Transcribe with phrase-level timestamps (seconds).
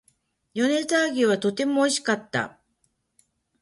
[0.55, 2.57] 米沢牛はとても美味しかった